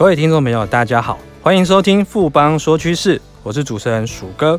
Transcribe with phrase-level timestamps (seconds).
[0.00, 4.58] 各位听众朋友，大家好，欢迎收听富邦说趋势，我是主持人鼠哥。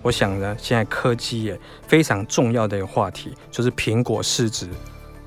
[0.00, 4.68] 我想呢，现在科技也非常重要的一个话题，就是苹果市值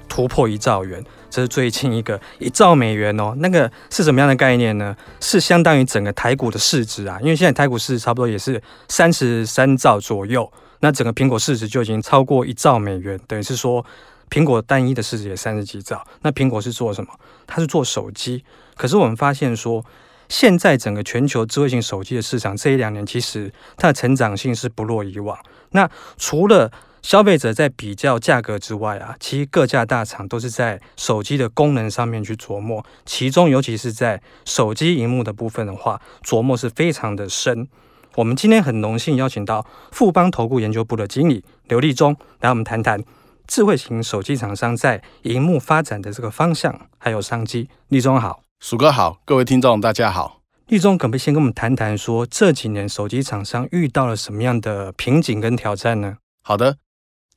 [0.08, 3.34] 突破一兆元，这是最近一个一兆美元哦。
[3.40, 4.96] 那个是什么样的概念呢？
[5.20, 10.50] 是相当于整个台股的市值啊，因为现在台股市值差不多也是三十三兆左右，
[10.80, 13.86] 那整个苹果市值就已经超过一兆美元，等于是说。
[14.30, 17.12] 苹果单一的市值也三十几兆，那苹果是做什么？
[17.48, 18.44] 它是做手机。
[18.76, 19.84] 可是我们发现说，
[20.28, 25.38] 现在整个全球智慧型手机的市场这一两年，其实它的成长性是不落以往。
[25.72, 37.68] 那除了消费者在比较价格之外啊，其实各家大厂都是在手机的功能上面去琢磨，其中尤其是在手机荧幕的部分的话，琢磨是非常的深。
[38.16, 43.02] 我们今天很荣幸邀请到富邦投顾研究部的经理刘立忠来，我们谈谈。
[43.50, 50.42] 智慧型手机厂商在荧幕发展的这个方向还有商机，立中好，鼠哥好，各位听众大家好。
[50.68, 56.18] 立中可不可以先跟我们谈谈说这几年手机厂商遇到了什么样的瓶颈跟挑战呢？
[56.44, 56.78] 好的，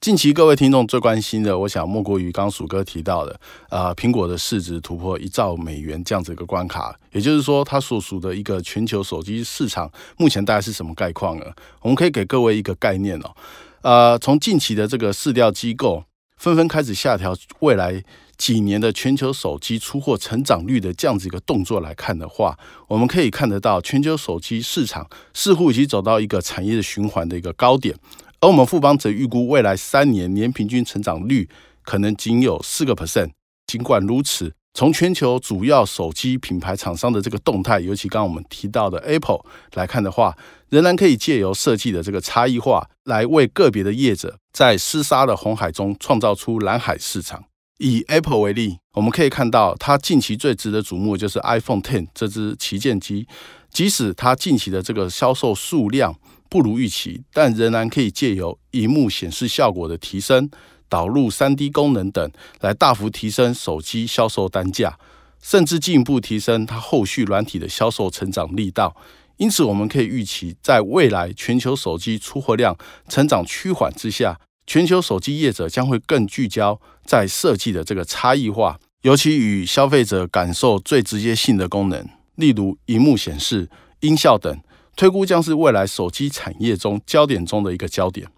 [0.02, 3.40] 近期各位听众最关心的，我想莫过于刚鼠哥提到的，
[3.70, 11.46] 呃，苹果的市值突破一兆美元这样子一个关卡，也就是说，它所属的一个全球手机市场目前大概是什么概况呢？
[11.80, 13.34] 我们可以给各位一个概念哦。
[13.82, 16.04] 呃，从近期的这个市调机构
[16.36, 18.02] 纷纷开始下调未来
[18.36, 22.56] 几年的全球手机出货成长率的这样子一个动作来看的话，
[22.88, 27.96] 我们可以看得到全球手机市场似乎已经走到一个产业循环的一个高点，
[28.40, 31.48] 而我们富邦则预估未来三年年平均成长率
[31.82, 33.30] 可能仅有四个 percent。
[33.66, 39.40] 尽管如此，从全球主要手机品牌厂商的这个动态，尤其刚刚我们提到的 Apple
[39.74, 40.36] 来看的话，
[40.70, 47.44] 仍然可以借由设计的这个差异化，来为个别的业者在厮杀的红海中创造出蓝海市场。
[47.78, 53.26] 以 Apple 为例，我们可以看到它近期最值得瞩目就是 iPhone X 这支旗舰机，
[53.70, 56.14] 即使它近期的这个销售数量
[56.48, 60.48] 不如预期，但仍然可以借由荧幕显示效果的提升。
[60.92, 62.30] 导入 3D 功能等，
[62.60, 64.98] 来大幅提升手机销售单价，
[65.40, 68.94] 甚至进一步提升它后续软体的销售成长力道。
[69.38, 72.76] 因此，我们可以预期，在未来全球手机出货量
[73.08, 83.70] 成长趋缓之下，全球手机业者将会更聚焦在设计的这个差异化，尤其与消费者感受最直接性的功能，例如荧幕显示、
[84.00, 84.60] 音效等，
[84.94, 88.28] 推估将是未来手机产业中焦点中的一个焦点。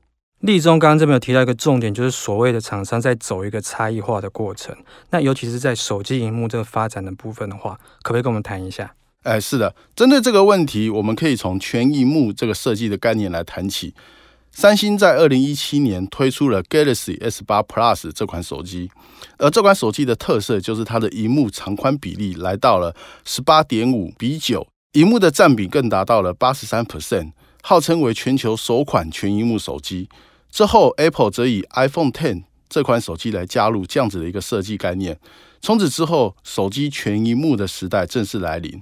[0.45, 4.77] 立中刚刚这边有提到一个重点，就是所谓的厂商在走一个差异化的过程。
[5.09, 8.95] 那尤其是在手机荧幕这个发展的部分的话，可不可以跟我们谈一下？
[9.23, 13.95] 哎，是的，针对这个问题，我们可以从全荧幕这个设计的概念来谈起。
[14.51, 18.91] 三星在二零一七年推出了 Galaxy S 八 Plus 这款手机，
[19.39, 22.95] 而这款手机的特色就是它的荧幕长宽比例来到了
[23.25, 27.33] 十八点五比九，荧幕的占比更达到了八十三 percent，
[27.63, 30.11] 号称为全球首款全荧幕手机。
[30.55, 35.19] 之后，Apple 则以 iPhone X 这款手机来加入这样子的一个设计概念。
[35.61, 38.81] 从此之后，手机全萤幕的时代正式来临。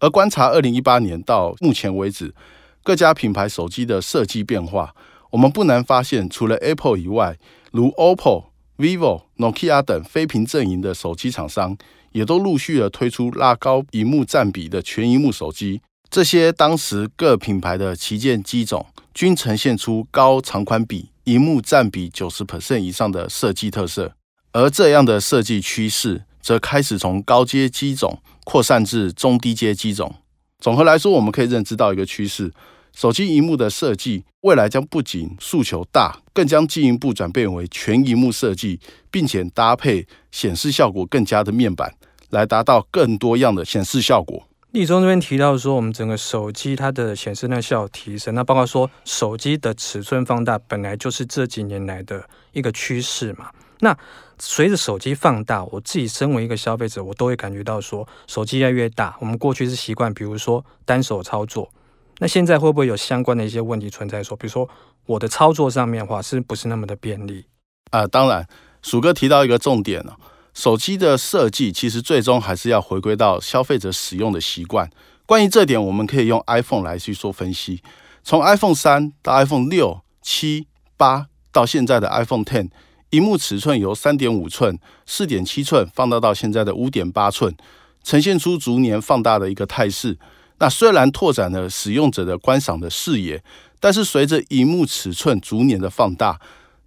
[0.00, 2.34] 而观察二零一八年到目前为止
[2.82, 4.96] 各家品牌手机的设计变化，
[5.30, 7.38] 我们不难发现，除了 Apple 以外，
[7.70, 8.46] 如 OPPO、
[8.78, 11.78] Vivo、Nokia 等非屏阵营的手机厂商，
[12.10, 15.82] 也都陆续的推出拉高萤幕占比的全萤幕手机。
[16.10, 18.84] 这些当时各品牌的旗舰机种，
[19.14, 21.10] 均呈现出高长宽比。
[21.24, 24.14] 荧幕占比九十 percent 以上的设计特色，
[24.52, 30.12] 而这样的设计趋势则开始从高阶机种扩散至中低阶机种。
[30.58, 32.52] 总和来说，我们可以认知到一个趋势：
[32.92, 41.94] 手机荧幕的设计未来将不仅诉求大，更将进一步转变为全荧幕设计，并且搭配显示效果更佳的面板，
[42.30, 44.48] 来达到更多样的显示效果。
[44.72, 53.50] 立中这边提到说，我们整个手机它的显示那效提升，那包括说手机的尺寸放大本来就是这几年来的一个趋势嘛。
[53.80, 53.94] 那
[54.38, 59.14] 随着手机放大，我自己身为一个消费者，我都会感觉到说手机越来越大。
[59.20, 61.70] 我们过去是习惯，比如说单手操作，
[62.18, 64.22] 那现在会不会有相关的一些问题存在？
[64.22, 64.66] 说，比如说
[65.04, 67.44] 我的操作上面的话，是不是那么的便利？
[67.90, 68.48] 啊、当然，
[68.80, 70.16] 鼠哥提到一个重点了。
[70.54, 74.90] 手机的设计其实最终还是要回归到消费者使用的习惯。
[75.24, 77.82] 关于这点，我们可以用 iPhone 来去做分析。
[78.22, 80.66] 从 iPhone 三到 iPhone 六、七、
[80.96, 82.68] 八到现在的 iPhone Ten，
[83.10, 87.56] 萤幕尺寸由三点五寸、四点七寸放大到现在的五点八寸，
[88.02, 90.18] 呈现出逐年放大的一个态势。
[90.58, 93.42] 那虽然拓展了使用者的观赏的视野，
[93.80, 96.38] 但是随着萤幕尺寸逐年的放大，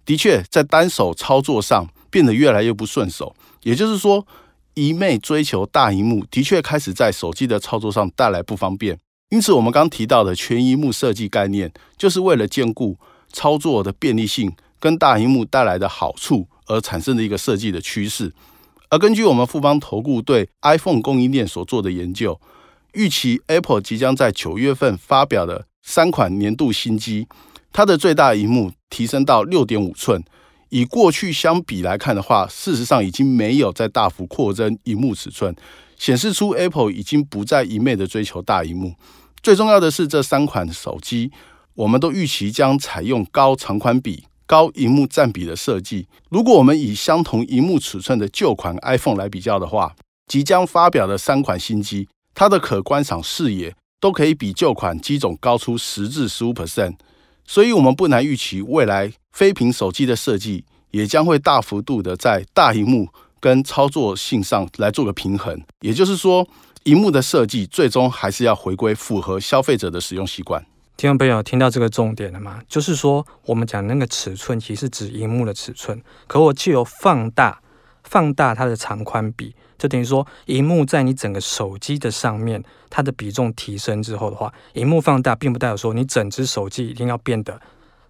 [0.04, 3.34] 的确在单手操作上变得越来越不顺手。
[3.66, 4.24] 也就是说，
[4.74, 8.96] 一味追求大荧幕，的确开始在手机的操作上带来不方便。
[9.30, 12.96] 因此，我们刚提到的全荧幕设计概念，就是为了兼顾
[13.32, 18.32] 操作的便利性跟大荧幕带来的好处而产生的一个设计的趋势。
[18.88, 22.40] 而根据我们富邦投顾对 iPhone 供应链所做的研究，
[22.92, 27.26] 预期 Apple 即将在九月份发表的三款年度新机，
[27.72, 30.22] 它的最大荧幕提升到六点五寸。
[30.70, 35.54] 以过去相比来看的话，事实上已经没有再大幅扩增荧幕尺寸，
[35.96, 38.94] 显示出 Apple 已经不再一昧的追求大荧幕。
[39.42, 41.30] 最重要的是，这三款手机
[41.74, 46.08] 我们都预期将采用高长宽比、高荧幕占比的设计。
[46.30, 49.94] 如果我们以相同荧幕尺寸的旧款 iPhone 来比较的话，
[50.26, 56.94] 即将发表的三款新机，它的可观赏视野都可以比旧款机种高出十至十五 percent。
[57.46, 63.06] 所以，我们不难预期，未来非屏手机的设计也将会大幅度的在大荧幕
[63.38, 65.60] 跟操作性上来做个平衡。
[65.82, 66.48] 也就是说，
[66.84, 70.64] 荧幕的设计最终还是要回归符合消费者的使用习惯。
[70.96, 72.62] 听众朋友听到这个重点了吗？
[72.66, 77.60] 就是说，我们讲那个尺寸其实指荧幕的尺寸，可我借由放大，
[78.04, 79.54] 放大它的长宽比。
[79.76, 87.60] 就等于说，荧幕在你整个手机的上面，它的比重提升之后的话，荧幕放大，并不代表说你整只手机一定要变得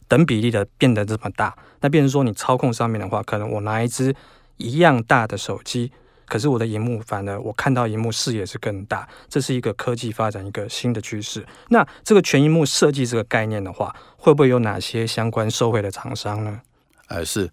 [0.09, 1.57] 等比例的变得这么大。
[1.81, 4.15] 那变成说，你操控上面的话，可能我拿一只
[4.57, 5.93] 一样大的手机，
[6.27, 11.47] 可是我的荧幕反而我看到荧幕视野是更大，这是一个科技发展一个新的趋势。
[11.69, 16.61] 那这个全荧幕设计这个概念的话，会不会有哪些相关受惠的厂商呢？
[17.09, 17.51] 哎，是。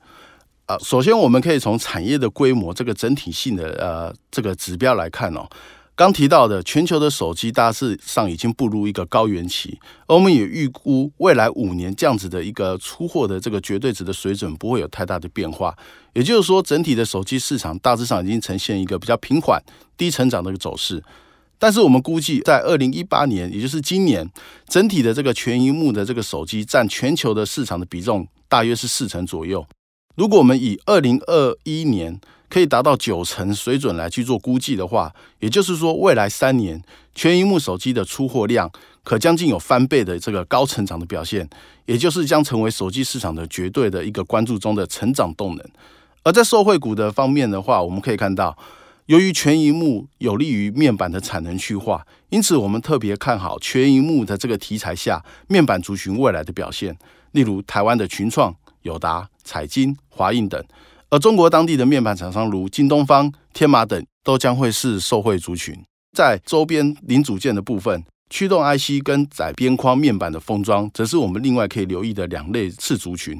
[0.65, 5.45] 啊，首先我们可以从产业的规模这个整体性的呃这个指标来看哦。
[5.95, 15.75] 刚提到的全球的手机大致上已经步入一个高原期，而我们也预估未来五年这样子的一个出货的这个绝对值的水准不会有太大的变化。
[16.13, 19.61] 也就是说，整体的手机市场大致上已经呈现一个比较平缓、
[19.95, 21.03] 低成长的一个走势。
[21.59, 24.27] 但是我们估计在二零一八年，也就是今年，
[24.67, 29.63] 整体的这个全银幕的这个手机占全球的市场的比重大约是四成左右。
[30.15, 32.19] 如果我们以二零二一年
[32.53, 36.79] 可以达到九成水准来去做估计的话，也就是说，未来三年
[37.15, 38.71] 全萤幕手机的出货量
[39.03, 41.49] 可将近有翻倍的这个高成长的表现，
[41.87, 45.65] 也就是将成为手机市场的绝对的一个关注中的成长动能。
[46.21, 48.55] 而在受惠股的方面的话，我们可以看到，
[49.07, 56.95] 由于全萤幕有利于面板的产能去化，因此我们特别看好全萤幕的这个题材下面板族群未来的表现，
[57.31, 58.55] 例如台湾的群创。
[58.83, 60.61] 友达、彩晶、华映等，
[61.13, 65.79] 而中国当地的面板厂商如京东方、天马等，都将会是受惠族群。
[66.17, 73.39] 在周边零组件的部分，驱动 IC 跟载边框面板的封装，则是我们另外可以留意的两类次族群。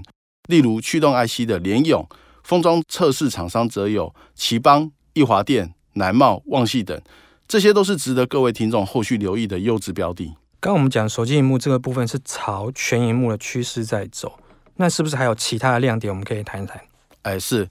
[0.50, 2.08] 例如驱动 IC 的联咏
[2.44, 7.02] 封装测试厂商，则有奇邦、易华电、南茂、旺系等，
[7.48, 10.36] 这些都是值得各位听众后续留意的优质标的。
[10.60, 14.38] 刚我们讲手机荧幕这个部分是朝全荧幕的趋势在走。
[14.76, 16.14] 那是不是还有其他的亮点？
[16.14, 16.80] 我们可以谈一谈。
[17.24, 17.70] 哎，是，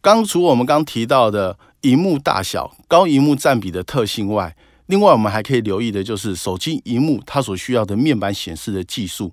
[0.00, 4.54] 刚除我们刚提到的荧幕大小、高荧幕占比的特性外，
[4.86, 9.32] 另外我们还可以留意的就是手机荧幕它所需要的面板显示的技术。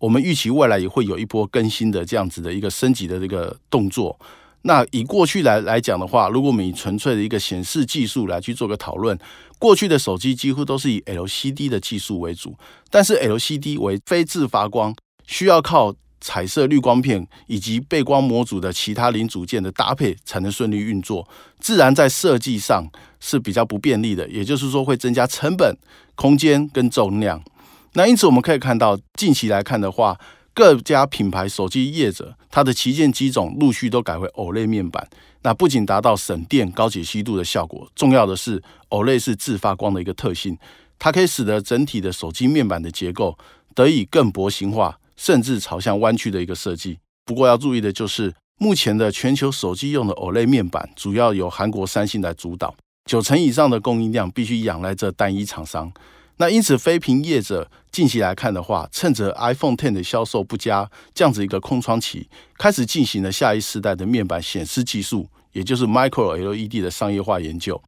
[0.00, 4.18] 我们预期未来也会有一波更新的这样子的一个升级的这个动作。
[4.62, 9.16] 那以过去来来讲的话，如果我们以纯粹的一个显示技术来去做个讨论，
[9.58, 12.54] 过去的手机几乎都是以 LCD 的技术为主，
[12.90, 14.94] 但是 LCD 为非自发光，
[15.26, 15.94] 需要靠。
[16.26, 21.28] 彩色滤光片以及背光模组的其他零组件的搭配才能顺利运作，
[21.60, 22.88] 自然在设计上
[23.20, 25.76] 是比较不便利的，也就是说会增加成本、
[26.14, 27.44] 空间跟重量。
[27.92, 30.18] 那因此我们可以看到，近期来看的话，
[30.54, 35.06] 各家品牌手机业者它的旗舰机种陆续都改为 OLED 面板，
[35.42, 40.56] 那不仅达到省电、高解析度的效果，重要的是 OLED 是自发光的一个特性，
[40.98, 43.36] 它可以使得整体的手机面板的结构
[43.74, 44.98] 得以更薄型化。
[45.16, 46.98] 甚至朝向弯曲的一个设计。
[47.24, 52.74] 不过要注意的就是，目前的全球手机用的 OLED 面板主要由韩国三星来主导，
[53.06, 55.92] 九成以上的供应量必须仰赖这单一厂商。
[56.36, 62.28] 那因此，非屏业者近期来看的话，趁着 iPhone Ten 的销售不佳，这样子一个空窗期，
[62.58, 67.80] 开始进行了下一世代的面板显示技术，也就是 Micro LED 的商业化研究。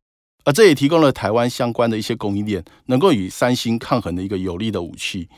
[0.44, 5.28] 而这也提供了台湾相关的一些供应链，能够与三星抗衡的一个有力的武器。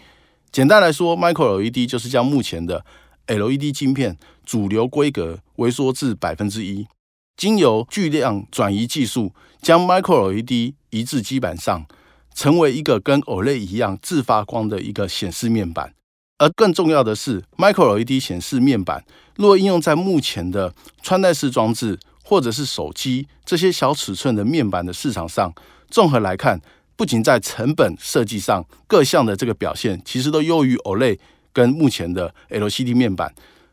[0.50, 2.84] 简单来说，Micro LED 就是将目前的
[3.26, 6.86] LED 晶片主流规格微缩至百分之一，
[7.36, 11.86] 经由巨量转移技术，将 Micro LED 移至基板上，
[12.34, 15.92] 成为一个跟 OLED 一样自发光的一个显示面板。
[16.38, 19.04] 而更重要的是，Micro LED 显示面板
[19.36, 25.52] 若应用在目前的穿戴式装置或者是手机这些小尺寸的面板的市场上，
[25.90, 26.60] 综合来看，
[26.98, 31.16] 不仅在成本设计上各项的这个表现，其实都优于 OLED
[31.52, 33.32] 跟目前的 LCD 面板，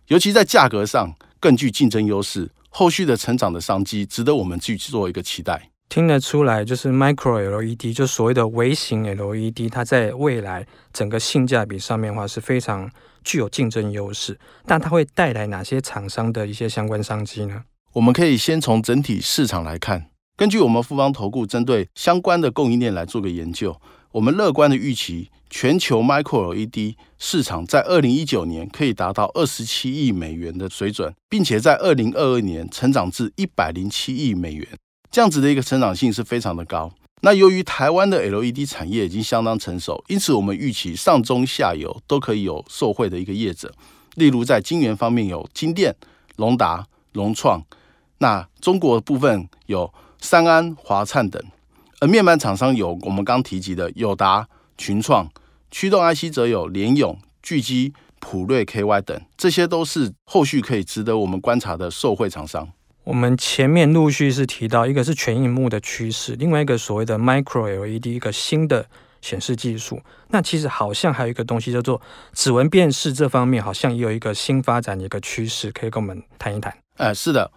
[0.10, 2.52] 尤其在价格上更具竞争优势。
[2.70, 5.72] 后续的成长的商机，值得我们去做一个期待。
[5.90, 12.92] 听得出来，就是 Micro LED，就所谓的微型 LED，它在未来整个性价比上面的话是非常
[13.24, 14.38] 具有竞争优势。
[14.68, 17.64] 但它会带来哪些厂商的一些相关商机呢？
[17.94, 23.80] 我们可以先从整体市场来看，根据我们富邦投顾针对相关的供应链来做个研究，
[24.12, 34.68] 我们乐观的预期，全球 Micro LED 市场在二零一九年可以达到二十七亿美元的水准，并且在二零二二年成长至一百零七亿美元。
[35.10, 36.92] 这样子的一个成长性是非常的高。
[37.22, 43.74] 那由于台湾的 LED 产业已经相当成熟，因此我们预期上中下游都可以有受惠的一个业者。
[44.16, 45.96] 例如在晶圆方面有晶电、
[46.36, 47.62] 隆达、融创；
[48.18, 49.92] 那中国部分有
[50.26, 51.40] 三安、华灿等。
[52.02, 55.28] 而面板厂商有我们刚提及的友达、群创；
[55.70, 62.68] 驱动 IC 则有联咏、聚积、普瑞 KY 等，这些都是后续可以值得我们观察的受惠厂商。
[63.04, 68.88] 我们前面陆续是提到，一个是全荧幕的趋势，另外一个所谓的 Micro LED 一个新的
[69.22, 70.02] 显示技术。
[70.30, 72.02] 那其实好像还有一个东西叫做
[72.34, 76.76] 指纹辨识，这方面好像也有一个新发展的一个趋势，可以跟我们谈一谈。
[76.98, 77.50] 呃，是的。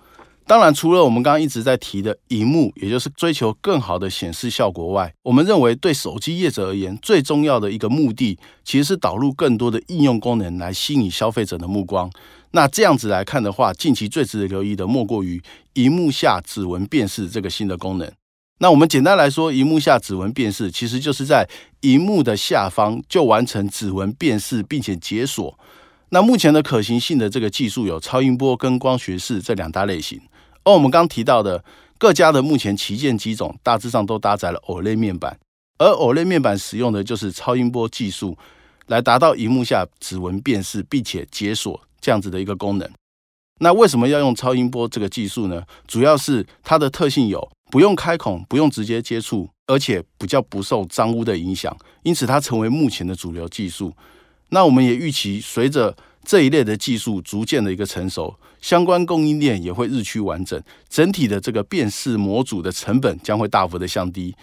[0.49, 12.11] 当然，除了我们刚刚一直在提的荧幕，也就是追求更好的显示效果外，我们认为对手机业者而言，最重要的一个目的，其实是导入更多的应用功能来吸引消费者的目光。
[12.53, 15.39] 那这样子来看的话，近期最值得留意的，莫过于
[15.75, 18.11] 荧幕下指纹辨识这个新的功能。
[18.61, 21.47] 那我们简单来说，荧幕下指纹辨识，其实就是在
[21.83, 25.59] 荧幕的下方就完成指纹辨识，并且解锁。
[26.09, 30.19] 那目前的可行性的这个技术有超音波跟光学式这两大类型。
[30.69, 31.65] 而我们刚提到的
[31.97, 35.39] 各家的目前旗舰机种，大致上都搭载了 OLED 面板，
[35.79, 38.37] 而 OLED 面板使用的就是超音波技术，
[38.89, 42.87] 来达到荧幕下指纹辨识并且解锁这样子的一个功能。
[43.61, 45.63] 那为什么要用超音波这个技术呢？
[45.87, 53.95] 主要是它的特性有不用开孔、不用直接接触，而且比较不受脏污的影响，因此它成为目前的主流技术。
[54.51, 55.97] 那我们也预期随着
[56.29, 64.35] 这一类的技术逐渐的一个成熟，相关供应链也会日趋完整，整体的这个辨识模组的成本将会大幅的降低，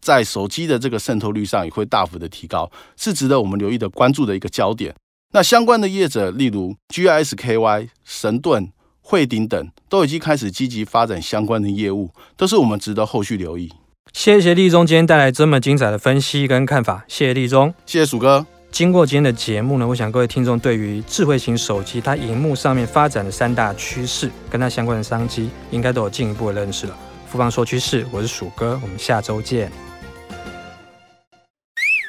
[0.00, 4.92] 在手机的这个渗透率上也会大幅的提高，是值得我们留意的关注的一个焦点。
[5.32, 13.70] 那相关的业者，例如 GIS-KY、神盾、汇顶等，都已经开始积极发展相关的业务，都是我们值得后续留意。
[14.12, 18.57] 谢谢立中今天带来这么精彩的分析跟看法，谢谢立中，谢谢鼠哥。
[18.70, 26.96] 经过今天的节目呢，我想各位听众对于智慧型手机它荧幕上面发展的三大趋势，跟它相关的商机，应该都有进一步的认识了。
[27.26, 29.87] 富邦说趋势，我是鼠哥，我们下周见。